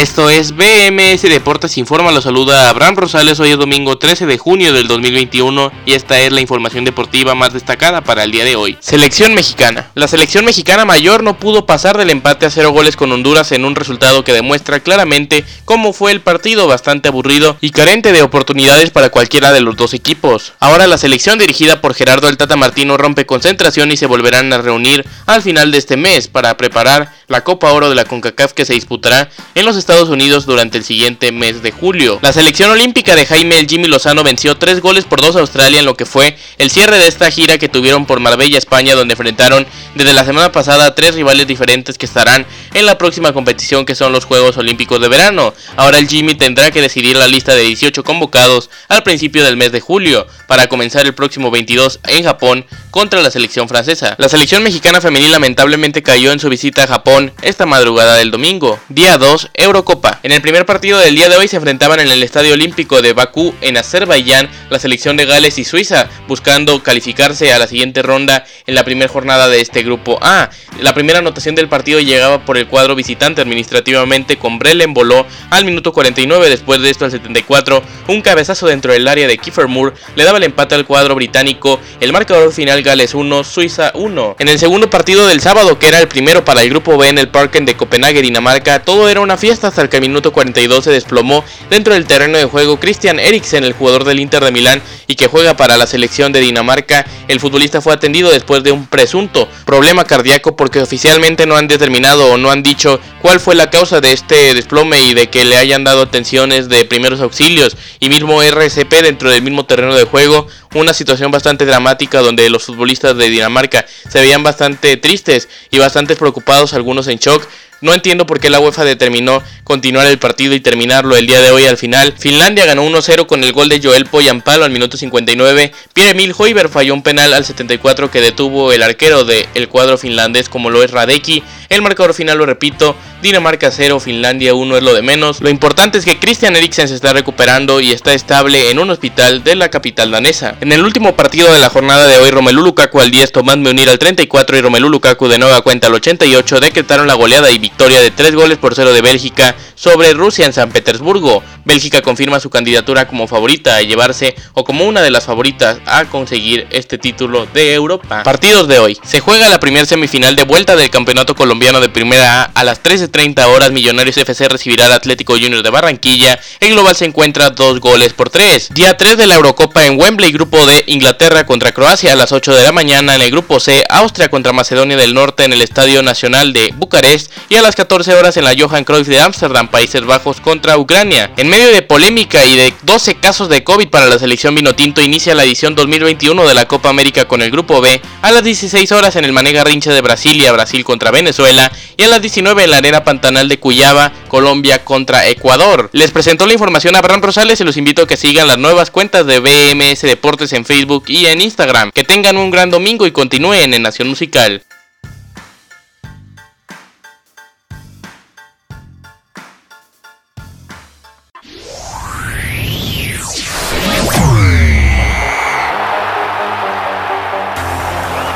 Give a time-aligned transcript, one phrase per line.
[0.00, 4.72] Esto es BMS Deportes Informa, lo saluda Abraham Rosales, hoy es domingo 13 de junio
[4.72, 8.78] del 2021 y esta es la información deportiva más destacada para el día de hoy.
[8.80, 9.90] Selección mexicana.
[9.94, 13.66] La selección mexicana mayor no pudo pasar del empate a cero goles con Honduras en
[13.66, 18.88] un resultado que demuestra claramente cómo fue el partido bastante aburrido y carente de oportunidades
[18.88, 20.54] para cualquiera de los dos equipos.
[20.60, 24.62] Ahora la selección dirigida por Gerardo el Tata Martino rompe concentración y se volverán a
[24.62, 28.64] reunir al final de este mes para preparar la Copa Oro de la CONCACAF que
[28.64, 32.18] se disputará en los Estados Unidos durante el siguiente mes de julio.
[32.22, 35.78] La selección olímpica de Jaime el Jimmy Lozano venció 3 goles por 2 a Australia
[35.78, 39.14] en lo que fue el cierre de esta gira que tuvieron por Marbella, España, donde
[39.14, 43.86] enfrentaron desde la semana pasada a tres rivales diferentes que estarán en la próxima competición
[43.86, 45.54] que son los Juegos Olímpicos de Verano.
[45.76, 49.70] Ahora el Jimmy tendrá que decidir la lista de 18 convocados al principio del mes
[49.70, 54.14] de julio para comenzar el próximo 22 en Japón contra la selección francesa.
[54.18, 58.78] La selección mexicana femenil lamentablemente cayó en su visita a Japón esta madrugada del domingo,
[58.88, 60.20] día 2 Eurocopa.
[60.22, 63.12] En el primer partido del día de hoy se enfrentaban en el Estadio Olímpico de
[63.12, 68.44] Bakú en Azerbaiyán la selección de Gales y Suiza, buscando calificarse a la siguiente ronda
[68.66, 70.50] en la primera jornada de este grupo A.
[70.80, 75.64] La primera anotación del partido llegaba por el cuadro visitante administrativamente con Brelen voló al
[75.64, 79.94] minuto 49, después de esto al 74, un cabezazo dentro del área de Kiefer Moore
[80.14, 84.36] le daba el empate al cuadro británico, el marcador final Gales 1, Suiza 1.
[84.38, 87.18] En el segundo partido del sábado, que era el primero para el grupo B en
[87.18, 90.84] el Parken de Copenhague, Dinamarca, todo era una fiesta hasta el que al minuto 42
[90.84, 94.82] se desplomó dentro del terreno de juego Christian Eriksen, el jugador del Inter de Milán
[95.06, 97.06] y que juega para la selección de Dinamarca.
[97.28, 102.32] El futbolista fue atendido después de un presunto problema cardíaco porque oficialmente no han determinado
[102.32, 105.56] o no han dicho cuál fue la causa de este desplome y de que le
[105.56, 110.46] hayan dado atenciones de primeros auxilios y mismo RCP dentro del mismo terreno de juego.
[110.72, 116.14] Una situación bastante dramática donde los futbolistas de Dinamarca se veían bastante tristes y bastante
[116.14, 117.44] preocupados, algunos en shock.
[117.80, 121.50] No entiendo por qué la UEFA determinó continuar el partido y terminarlo el día de
[121.50, 122.14] hoy al final.
[122.18, 125.72] Finlandia ganó 1-0 con el gol de Joel Poyampalo al minuto 59.
[125.94, 130.68] Pierre-Emil Hoiber falló un penal al 74 que detuvo el arquero del cuadro finlandés como
[130.68, 131.42] lo es Radeki.
[131.70, 135.40] El marcador final lo repito, Dinamarca 0, Finlandia 1 es lo de menos.
[135.40, 139.44] Lo importante es que Christian Eriksen se está recuperando y está estable en un hospital
[139.44, 140.56] de la capital danesa.
[140.60, 143.88] En el último partido de la jornada de hoy, Romelu Lukaku al 10, Tomás Meunir
[143.88, 148.00] al 34 y Romelu Lukaku de nueva cuenta al 88 decretaron la goleada y victoria
[148.00, 151.42] de 3 goles por 0 de Bélgica sobre Rusia en San Petersburgo.
[151.64, 156.04] Bélgica confirma su candidatura como favorita a llevarse o como una de las favoritas a
[156.04, 158.22] conseguir este título de Europa.
[158.22, 158.98] Partidos de hoy.
[159.02, 162.82] Se juega la primera semifinal de vuelta del Campeonato Colombiano de Primera A a las
[162.82, 163.70] 13.30 horas.
[163.70, 166.38] Millonarios FC recibirá al Atlético Junior de Barranquilla.
[166.60, 168.68] El global se encuentra dos goles por tres.
[168.74, 172.54] Día 3 de la Eurocopa en Wembley, grupo de Inglaterra contra Croacia a las 8
[172.54, 173.14] de la mañana.
[173.14, 177.30] En el grupo C, Austria contra Macedonia del Norte en el Estadio Nacional de Bucarest.
[177.62, 181.30] Las 14 horas en la Johan Cruyff de Ámsterdam, Países Bajos contra Ucrania.
[181.36, 185.34] En medio de polémica y de 12 casos de COVID para la selección Vinotinto, inicia
[185.34, 189.16] la edición 2021 de la Copa América con el grupo B a las 16 horas
[189.16, 192.78] en el Manega Rincha de Brasilia, Brasil contra Venezuela y a las 19 en la
[192.78, 195.90] Arena Pantanal de Cuyaba, Colombia contra Ecuador.
[195.92, 198.90] Les presentó la información a Abraham Rosales y los invito a que sigan las nuevas
[198.90, 201.90] cuentas de BMS Deportes en Facebook y en Instagram.
[201.92, 204.62] Que tengan un gran domingo y continúen en Nación Musical.